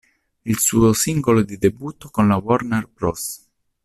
[0.45, 3.47] Il suo singolo di debutto con la Warner Bros.